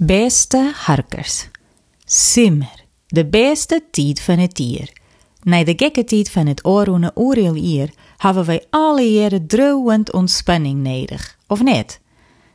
Beste 0.00 0.72
harkers. 0.74 1.48
Simmer, 2.04 2.84
de 3.06 3.26
beste 3.26 3.82
tijd 3.90 4.20
van 4.20 4.38
het 4.38 4.58
jaar. 4.58 4.92
Na 5.42 5.64
de 5.64 5.72
gekke 5.76 6.04
tijd 6.04 6.30
van 6.30 6.46
het 6.46 6.64
oorroene 6.64 7.10
ooreel 7.14 7.88
hebben 8.16 8.44
wij 8.44 8.66
alle 8.70 9.12
jaren 9.12 9.46
droewend 9.46 10.12
ontspanning 10.12 10.82
nodig, 10.82 11.38
of 11.46 11.62
net? 11.62 12.00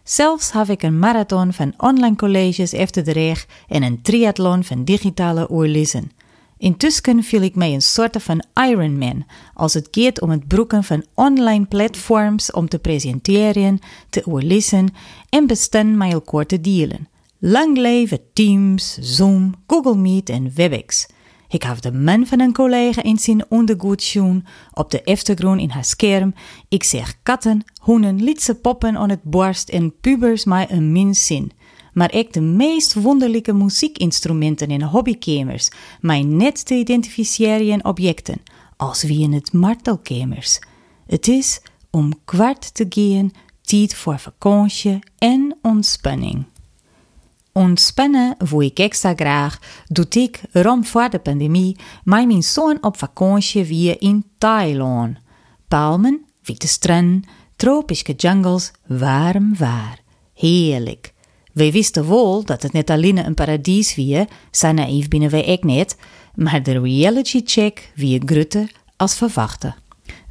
Zelfs 0.03 0.51
heb 0.51 0.69
ik 0.69 0.83
een 0.83 0.99
marathon 0.99 1.53
van 1.53 1.73
online 1.77 2.15
colleges 2.15 2.73
efter 2.73 3.03
de 3.03 3.11
reg 3.11 3.45
en 3.67 3.83
een 3.83 4.01
triathlon 4.01 4.63
van 4.63 4.83
digitale 4.83 5.49
oorlissen. 5.49 6.11
Intussen 6.57 7.23
viel 7.23 7.41
ik 7.41 7.55
mij 7.55 7.73
een 7.73 7.81
soort 7.81 8.23
van 8.23 8.43
Ironman 8.53 9.25
als 9.53 9.73
het 9.73 9.87
gaat 9.91 10.21
om 10.21 10.29
het 10.29 10.47
broeken 10.47 10.83
van 10.83 11.05
online 11.13 11.65
platforms 11.65 12.51
om 12.51 12.69
te 12.69 12.79
presenteren, 12.79 13.79
te 14.09 14.27
oorlissen 14.27 14.93
en 15.29 15.47
bestaan 15.47 15.97
met 15.97 16.11
elkaar 16.11 16.45
te 16.45 16.61
dealen. 16.61 17.11
Lang 17.45 17.77
leven 17.77 18.19
Teams, 18.33 18.97
Zoom, 19.01 19.53
Google 19.67 19.95
Meet 19.95 20.29
en 20.29 20.51
WebEx. 20.55 21.07
Ik 21.47 21.63
heb 21.63 21.81
de 21.81 21.91
man 21.91 22.25
van 22.25 22.39
een 22.39 22.53
collega 22.53 23.03
in 23.03 23.17
zijn 23.17 23.45
ondergoed 23.49 24.17
op 24.73 24.91
de 24.91 25.05
achtergrond 25.05 25.61
in 25.61 25.69
haar 25.69 25.85
scherm. 25.85 26.33
Ik 26.69 26.83
zeg 26.83 27.17
katten, 27.23 27.63
hoenen, 27.81 28.23
lietse 28.23 28.55
poppen 28.55 28.97
aan 28.97 29.09
het 29.09 29.23
borst 29.23 29.69
en 29.69 29.99
pubers 29.99 30.45
mij 30.45 30.71
een 30.71 30.91
min 30.91 31.15
zin. 31.15 31.51
Maar 31.93 32.13
ik 32.13 32.33
de 32.33 32.41
meest 32.41 32.93
wonderlijke 32.93 33.53
muziekinstrumenten 33.53 34.67
en 34.67 34.83
hobbykamers, 34.83 35.69
mij 36.01 36.23
net 36.23 36.65
te 36.65 36.73
identificeren 36.73 37.85
objecten, 37.85 38.41
als 38.77 39.03
wie 39.03 39.21
in 39.21 39.33
het 39.33 39.53
martelkamers. 39.53 40.59
Het 41.07 41.27
is 41.27 41.61
om 41.89 42.13
kwart 42.25 42.73
te 42.73 42.85
gaan, 42.89 43.31
tijd 43.61 43.95
voor 43.95 44.19
vakantie 44.19 44.99
en 45.17 45.57
ontspanning. 45.61 46.45
Ontspannen 47.53 48.35
voel 48.37 48.61
ik 48.61 48.79
extra 48.79 49.13
graag, 49.15 49.59
doet 49.87 50.15
ik 50.15 50.41
rond 50.51 50.87
voor 50.87 51.09
de 51.09 51.19
pandemie 51.19 51.77
met 52.03 52.27
mijn 52.27 52.43
zoon 52.43 52.77
op 52.81 52.97
vakantie 52.97 53.63
weer 53.63 54.01
in 54.01 54.25
Thailand. 54.37 55.17
Palmen, 55.67 56.25
witte 56.43 56.67
stranden, 56.67 57.23
tropische 57.55 58.13
jungles, 58.13 58.71
warm 58.87 59.57
waar. 59.57 59.99
Heerlijk. 60.33 61.13
Wij 61.51 61.71
wisten 61.71 62.07
wel 62.07 62.43
dat 62.45 62.61
het 62.61 62.73
net 62.73 62.89
alleen 62.89 63.25
een 63.25 63.33
paradies 63.33 63.95
wie, 63.95 64.27
zijn 64.51 64.75
naïef 64.75 65.07
binnen 65.07 65.29
wij 65.29 65.43
ik 65.43 65.63
niet, 65.63 65.97
maar 66.35 66.63
de 66.63 66.79
reality 66.79 67.41
check 67.45 67.91
wie 67.95 68.21
grutter 68.25 68.71
als 68.97 69.15
verwachten. 69.15 69.75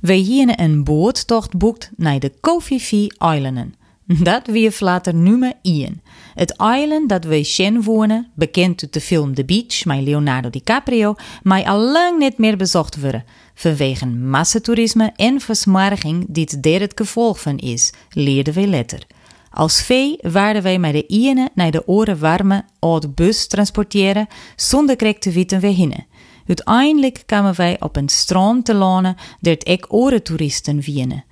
Wij 0.01 0.17
hier 0.17 0.61
een 0.61 0.85
boottocht 0.85 1.57
boekt 1.57 1.91
naar 1.97 2.19
de 2.19 2.33
Kofifi 2.41 3.07
Islanden. 3.07 3.75
Dat 4.07 4.47
wie 4.47 4.71
later 4.79 5.15
nummer 5.15 5.53
1. 5.63 6.03
Het 6.35 6.51
island 6.51 7.09
dat 7.09 7.25
we 7.25 7.45
Shen 7.45 7.83
wonen, 7.83 8.31
bekend 8.35 8.83
uit 8.83 8.93
de 8.93 9.01
film 9.01 9.35
The 9.35 9.45
Beach 9.45 9.85
met 9.85 10.03
Leonardo 10.03 10.51
DiCaprio, 10.51 11.15
maar 11.43 11.65
al 11.65 11.81
lang 11.81 12.19
niet 12.19 12.39
meer 12.39 12.57
bezocht 12.57 13.01
worden. 13.01 13.25
Vanwege 13.55 14.07
massatoerisme 14.07 15.13
en 15.17 15.41
versmarging 15.41 16.27
die 16.29 16.49
het 16.51 16.81
het 16.81 16.93
gevolg 16.95 17.41
van 17.41 17.59
is, 17.59 17.93
leerden 18.11 18.55
wij 18.55 18.67
letter. 18.67 19.07
Als 19.51 19.83
vee 19.83 20.19
waren 20.21 20.63
wij 20.63 20.79
met 20.79 20.93
de 20.93 21.07
iene 21.07 21.49
naar 21.55 21.71
de 21.71 21.89
oren 21.89 22.19
warme 22.19 22.65
oude 22.79 23.09
bus 23.09 23.47
transporteren, 23.47 24.27
zonder 24.57 24.97
krek 24.97 25.21
te 25.21 25.31
weten 25.31 25.61
we 25.61 25.67
hinnen. 25.67 26.07
Uiteindelijk 26.47 27.23
kwamen 27.27 27.57
wij 27.57 27.77
op 27.81 27.97
een 27.97 28.09
strand 28.09 28.65
te 28.65 28.75
lonen, 28.75 29.17
dat 29.41 29.69
ik 29.69 29.93
orentoeristen 29.93 30.81
wienen. 30.81 31.25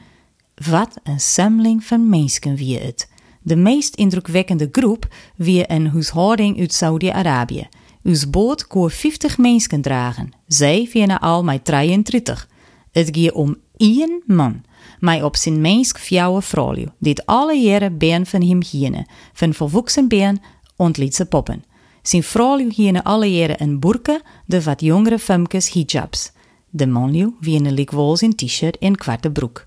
Wat 0.69 1.00
een 1.03 1.20
sammeling 1.20 1.84
van 1.84 2.08
mensen 2.08 2.55
wie 2.55 2.78
het. 2.78 3.08
De 3.42 3.56
meest 3.56 3.94
indrukwekkende 3.94 4.69
groep 4.72 5.08
wie 5.36 5.70
een 5.70 5.89
huishouding 5.89 6.58
uit 6.58 6.72
Saudi-Arabië. 6.72 7.69
Ons 8.03 8.30
boot 8.30 8.66
kon 8.66 8.91
50 8.91 9.38
mensen 9.38 9.81
dragen. 9.81 10.33
Zij 10.47 10.86
vieren 10.91 11.20
al 11.20 11.44
met 11.44 11.64
33. 11.64 12.48
Het 12.92 13.08
ging 13.12 13.33
om 13.33 13.56
één 13.76 14.22
man. 14.26 14.62
Maar 14.99 15.25
op 15.25 15.37
zijn 15.37 15.60
meest 15.60 15.99
fjouwe 15.99 16.43
vrouw, 16.43 16.84
dit 16.99 17.26
alle 17.26 17.54
jaren 17.54 17.99
ben 17.99 18.26
van 18.26 18.43
hem 18.43 18.62
hiene, 18.70 19.06
van 19.32 19.54
volwassen 19.54 20.09
ben 20.09 20.41
ontlietse 20.76 21.26
poppen. 21.26 21.65
Zijn 22.03 22.22
vrouw 22.22 22.69
hiene 22.69 23.04
alle 23.04 23.37
jaren 23.37 23.62
een 23.62 23.81
burka, 23.81 24.20
de 24.47 24.62
wat 24.62 24.81
jongere 24.81 25.19
femkes 25.19 25.72
hijabs. 25.72 26.32
De 26.70 26.87
man 26.87 27.37
wiene 27.41 27.72
likwols 27.72 28.22
in 28.22 28.34
t-shirt 28.34 28.78
en 28.78 28.97
kwarte 28.97 29.31
broek. 29.31 29.66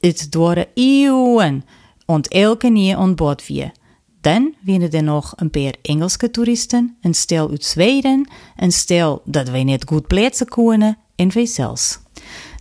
Het 0.00 0.26
door 0.30 0.66
eeuwen 0.74 1.64
ont 2.06 2.28
elke 2.28 2.68
nie 2.68 2.96
on 2.96 3.14
boord 3.14 3.46
wie. 3.46 3.72
Dan 4.20 4.54
winnen 4.60 4.90
er 4.90 5.02
nog 5.02 5.32
een 5.36 5.50
paar 5.50 5.74
Engelse 5.82 6.30
toeristen, 6.30 6.96
een 7.00 7.14
stel 7.14 7.50
uit 7.50 7.64
Zweden, 7.64 8.30
een 8.56 8.72
stel 8.72 9.22
dat 9.24 9.48
wij 9.48 9.64
net 9.64 9.84
goed 9.86 10.06
plaatsen 10.06 10.48
kunnen 10.48 10.98
en 11.16 11.32
wij 11.32 11.46
zelfs. 11.46 11.98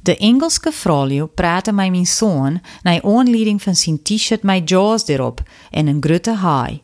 De 0.02 0.18
Engelse 0.18 0.72
vrouw 0.72 1.28
praatte 1.28 1.72
met 1.72 1.92
mijn 1.92 2.06
zoon 2.06 2.62
naar 2.82 3.04
aanleiding 3.04 3.62
van 3.62 3.76
zijn 3.76 4.02
t-shirt 4.02 4.44
met 4.44 4.70
jaws 4.70 5.08
erop 5.08 5.44
en 5.72 5.88
een 5.88 6.04
grote 6.04 6.34
haai. 6.34 6.82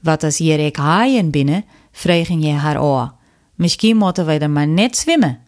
Wat 0.00 0.22
als 0.22 0.38
hier 0.38 0.58
ik 0.58 0.76
haaien 0.76 1.30
binnen, 1.30 1.64
vregen 1.92 2.40
je 2.40 2.52
haar 2.52 2.78
aan. 2.78 3.14
Misschien 3.54 3.96
moeten 3.96 4.26
wij 4.26 4.40
er 4.40 4.50
maar 4.50 4.68
net 4.68 4.96
zwemmen. 4.96 5.38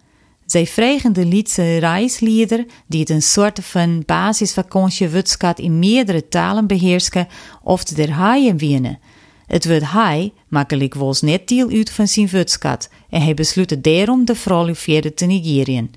Zij 0.48 0.66
vregen 0.66 1.12
de 1.12 1.24
Lietse 1.26 1.78
reisleider, 1.78 2.66
die 2.86 3.00
het 3.00 3.10
een 3.10 3.22
soort 3.22 3.64
van 3.64 4.02
basisvakantie 4.06 5.08
in 5.54 5.78
meerdere 5.78 6.28
talen 6.28 6.66
beheerschen, 6.66 7.28
of 7.62 7.84
de 7.84 7.94
der 7.94 8.10
haaien 8.10 8.56
winnen. 8.56 8.98
Het 9.46 9.66
wordt 9.66 9.90
hij 9.90 10.32
makkelijk 10.48 10.94
was 10.94 11.20
net 11.20 11.48
deel 11.48 11.68
uit 11.68 11.90
van 11.90 12.08
zijn 12.08 12.28
wutskat 12.28 12.88
en 13.10 13.22
hij 13.22 13.34
besloot 13.34 13.82
daarom 13.82 14.24
de 14.24 14.34
vrouw 14.34 14.74
verder 14.74 15.14
te 15.14 15.26
negeren. 15.26 15.90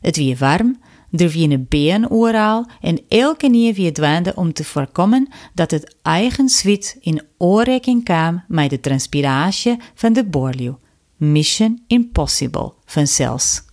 Het 0.00 0.16
wie 0.16 0.36
warm, 0.36 0.80
er 1.10 1.30
wienen 1.30 1.66
been 1.68 2.10
ooraal 2.10 2.68
en 2.80 3.00
elke 3.08 3.48
nieuw 3.48 3.72
wie 3.72 3.92
dwaande 3.92 4.34
om 4.34 4.52
te 4.52 4.64
voorkomen 4.64 5.28
dat 5.54 5.70
het 5.70 5.96
eigen 6.02 6.48
zwit 6.48 6.96
in 7.00 7.22
oorreking 7.38 8.04
kwam 8.04 8.44
met 8.48 8.70
de 8.70 8.80
transpiratie 8.80 9.76
van 9.94 10.12
de 10.12 10.24
borleeuw. 10.24 10.78
Mission 11.16 11.82
impossible 11.86 12.72
vanzelfs. 12.84 13.66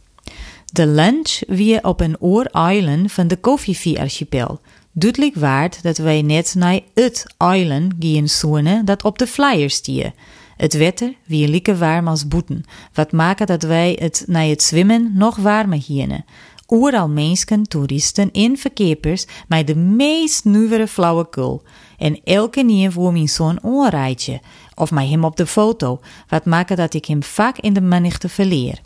De 0.76 0.88
lunch 0.88 1.42
wie 1.48 1.84
op 1.84 2.00
een 2.02 2.20
oor-island 2.20 3.12
van 3.12 3.28
de 3.28 3.36
Kofifi-archipel. 3.36 4.60
Duidelijk 4.92 5.36
waard 5.36 5.84
dat 5.84 5.98
wij 5.98 6.22
net 6.22 6.56
naar 6.58 6.80
het 6.94 7.26
island 7.56 7.94
gaan 8.00 8.28
zoenen 8.28 8.86
dat 8.86 9.04
op 9.04 9.18
de 9.18 9.28
flyer 9.28 9.70
stier. 9.70 10.14
Het 10.58 10.74
wetter 10.74 11.14
wie 11.26 11.48
lieke 11.48 11.78
warm 11.78 12.08
als 12.08 12.28
boeten, 12.28 12.64
wat 12.94 13.12
maken 13.12 13.48
dat 13.48 13.64
wij 13.64 13.98
het 14.00 14.24
naar 14.28 14.46
het 14.46 14.64
zwemmen 14.64 15.12
nog 15.14 15.36
warmer 15.36 15.82
hienen. 15.86 16.26
Overal 16.68 17.10
mensen, 17.10 17.64
toeristen 17.64 18.32
en 18.32 18.58
verkeepers 18.58 19.26
met 19.48 19.68
de 19.68 19.76
meest 19.76 20.46
nieuwere 20.46 20.88
flauwekul. 20.88 21.64
En 21.98 22.20
elke 22.24 22.64
nieuw 22.64 22.92
voor 22.92 23.12
mijn 23.12 23.30
zo'n 23.30 23.64
onrijtje, 23.64 24.40
of 24.74 24.92
met 24.92 25.10
hem 25.10 25.24
op 25.24 25.38
de 25.38 25.48
foto, 25.48 26.00
wat 26.28 26.46
maken 26.46 26.78
dat 26.78 26.94
ik 26.94 27.06
hem 27.06 27.24
vaak 27.24 27.58
in 27.58 27.74
de 27.74 27.82
menigte 27.82 28.30
verleer. 28.30 28.80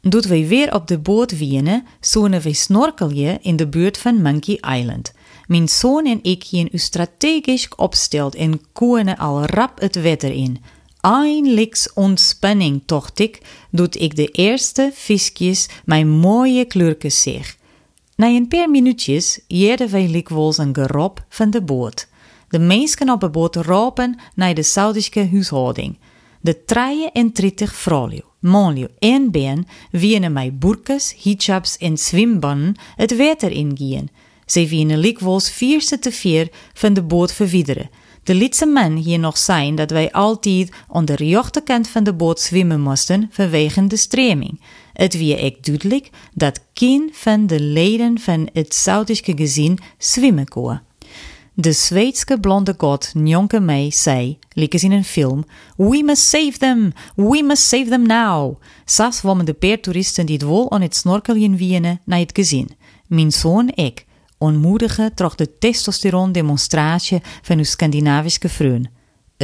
Doet 0.00 0.24
wij 0.24 0.46
weer 0.46 0.74
op 0.74 0.86
de 0.86 0.98
boot 0.98 1.38
wienen, 1.38 1.86
zonen 2.00 2.42
wij 2.42 2.52
snorkelje 2.52 3.38
in 3.42 3.56
de 3.56 3.68
buurt 3.68 3.98
van 3.98 4.22
Monkey 4.22 4.60
Island. 4.78 5.12
Mijn 5.46 5.68
zoon 5.68 6.06
en 6.06 6.18
ik 6.22 6.44
gingen 6.44 6.68
u 6.72 6.78
strategisch 6.78 7.68
opsteld 7.76 8.34
en 8.34 8.60
koenen 8.72 9.16
al 9.16 9.44
rap 9.44 9.80
het 9.80 10.02
wetter 10.02 10.32
in. 10.32 10.58
Eindelijks 11.00 11.92
ontspanning, 11.92 12.82
tocht 12.86 13.18
ik, 13.18 13.40
doet 13.70 14.00
ik 14.00 14.16
de 14.16 14.26
eerste 14.26 14.90
visjes 14.94 15.68
mijn 15.84 16.08
mooie 16.08 16.64
kleurtjes 16.64 17.22
zeg. 17.22 17.56
Na 18.16 18.26
een 18.26 18.48
paar 18.48 18.70
minuutjes 18.70 19.40
jeerden 19.46 19.90
wij 19.90 20.08
likwols 20.08 20.58
een 20.58 20.74
gerop 20.74 21.24
van 21.28 21.50
de 21.50 21.62
boot. 21.62 22.08
De 22.48 22.58
mensen 22.58 23.10
op 23.10 23.20
de 23.20 23.30
boot 23.30 23.56
ropen 23.56 24.18
naar 24.34 24.54
de 24.54 24.62
Saudische 24.62 25.28
huishouding. 25.32 25.98
De 26.40 26.64
treien 26.64 27.12
en 27.12 27.32
trittig 27.32 27.74
vrouwen 27.74 28.29
Monliu 28.40 28.86
en 28.98 29.30
Ben 29.30 29.66
wienen 29.90 30.32
met 30.32 30.58
burkas, 30.58 31.14
hijabs 31.22 31.76
en 31.76 31.98
zwembannen 31.98 32.74
het 32.96 33.16
water 33.16 33.50
ingien. 33.50 34.08
Zij 34.46 34.68
wienen 34.68 34.98
likwols 34.98 35.50
vierste 35.50 35.98
te 35.98 36.12
vier 36.12 36.48
van 36.72 36.92
de 36.92 37.02
boot 37.02 37.32
verwijderen. 37.32 37.90
De 38.22 38.34
lidse 38.34 38.66
man 38.66 38.96
hier 38.96 39.18
nog 39.18 39.38
zijn 39.38 39.74
dat 39.74 39.90
wij 39.90 40.12
altijd 40.12 40.72
onder 40.88 41.16
de 41.16 41.24
rechterkant 41.24 41.88
van 41.88 42.04
de 42.04 42.14
boot 42.14 42.40
zwemmen 42.40 42.80
moesten 42.80 43.28
vanwege 43.30 43.86
de 43.86 43.96
streming. 43.96 44.60
Het 44.92 45.16
wie 45.16 45.36
ik 45.36 45.64
duidelijk 45.64 46.10
dat 46.34 46.60
geen 46.74 47.10
van 47.12 47.46
de 47.46 47.60
leden 47.60 48.18
van 48.18 48.48
het 48.52 48.74
Saudische 48.74 49.32
gezin 49.36 49.78
zwemmen 49.98 50.48
kon. 50.48 50.80
De 51.60 51.72
Zweedse 51.72 52.38
blonde 52.40 52.74
god 52.78 53.10
Njonke 53.14 53.60
May 53.60 53.90
zei, 53.90 54.38
liekes 54.52 54.82
in 54.82 54.92
een 54.92 55.04
film, 55.04 55.44
We 55.76 56.02
must 56.04 56.22
save 56.22 56.58
them, 56.58 56.92
we 57.16 57.42
must 57.42 57.62
save 57.62 57.88
them 57.88 58.06
now. 58.06 58.60
Sas 58.84 59.20
women 59.20 59.44
de 59.44 59.52
paar 59.52 59.80
toeristen 59.80 60.26
die 60.26 60.34
het 60.34 60.44
wol 60.44 60.70
aan 60.70 60.80
het 60.80 60.96
snorkeljen 60.96 61.56
wienen 61.56 62.00
naar 62.04 62.18
het 62.18 62.30
gezin. 62.34 62.70
Mijn 63.06 63.32
zoon 63.32 63.68
ik, 63.74 64.06
onmoedige 64.38 65.12
de 65.36 65.58
testosteron 65.58 66.32
demonstratie 66.32 67.20
van 67.42 67.58
uw 67.58 67.64
Scandinavische 67.64 68.48
vriend. 68.48 68.88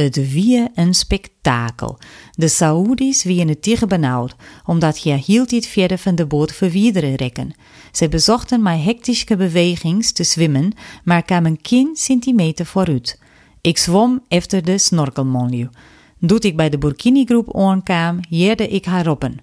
Het 0.03 0.31
wie 0.31 0.69
een 0.75 0.93
spektakel. 0.93 1.97
De 2.31 2.47
Saoedi's 2.47 3.23
wien 3.23 3.47
het 3.47 3.61
tegen 3.61 3.87
benauwd, 3.87 4.35
omdat 4.65 5.03
je 5.03 5.13
hield 5.13 5.49
dit 5.49 5.67
verder 5.67 5.97
van 5.97 6.15
de 6.15 6.25
boot 6.25 6.51
verwijderen 6.51 7.15
rekken. 7.15 7.53
Ze 7.91 8.09
bezochten 8.09 8.61
mijn 8.61 8.81
hectische 8.81 9.35
bewegings 9.35 10.11
te 10.11 10.23
zwemmen, 10.23 10.73
maar 11.03 11.23
kwamen 11.23 11.59
geen 11.61 11.95
centimeter 11.95 12.65
vooruit. 12.65 13.19
Ik 13.61 13.77
zwom 13.77 14.23
efter 14.27 14.63
de 14.63 14.77
snorkelmonju. 14.77 15.69
Doet 16.19 16.43
ik 16.43 16.55
bij 16.55 16.69
de 16.69 16.77
Burkini-groep 16.77 17.55
aankwam, 17.55 18.19
jeerde 18.29 18.67
ik 18.67 18.85
haar 18.85 19.05
roepen. 19.05 19.39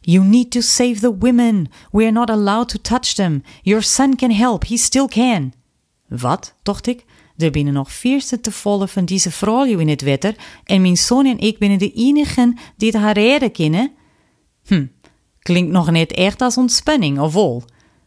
You 0.00 0.24
need 0.24 0.50
to 0.50 0.60
save 0.60 1.00
the 1.00 1.16
women. 1.18 1.66
We 1.90 2.02
are 2.02 2.12
not 2.12 2.30
allowed 2.30 2.68
to 2.68 2.78
touch 2.82 3.14
them. 3.14 3.42
Your 3.62 3.82
son 3.82 4.16
can 4.16 4.30
help. 4.30 4.66
He 4.66 4.76
still 4.76 5.06
can. 5.06 5.52
Wat, 6.06 6.54
dacht 6.62 6.86
ik. 6.86 7.04
Er 7.38 7.50
binnen 7.50 7.72
nog 7.72 7.92
vierste 7.92 8.40
te 8.40 8.52
volle 8.52 8.88
van 8.88 9.04
deze 9.04 9.30
vrouw 9.30 9.64
in 9.64 9.88
het 9.88 10.02
wetter 10.02 10.34
en 10.64 10.80
mijn 10.80 10.96
zoon 10.96 11.26
en 11.26 11.38
ik 11.38 11.58
binnen 11.58 11.78
de 11.78 11.92
enigen 11.92 12.58
die 12.76 12.90
het 12.90 13.00
haar 13.00 13.18
redden. 13.18 13.92
Hm, 14.66 14.86
klinkt 15.38 15.72
nog 15.72 15.90
net 15.90 16.12
echt 16.12 16.42
als 16.42 16.56
ontspanning, 16.56 17.18
of 17.18 17.32
wel? 17.32 17.62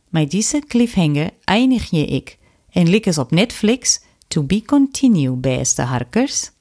Met 0.10 0.31
deze 0.31 0.63
cliffhanger 0.68 1.30
eindig 1.44 1.89
je 1.89 2.06
ik 2.06 2.38
en 2.69 2.89
lik 2.89 3.06
eens 3.06 3.18
op 3.18 3.31
Netflix 3.31 4.01
To 4.28 4.44
Be 4.44 4.62
Continue, 4.66 5.36
beste 5.36 5.81
harkers. 5.81 6.51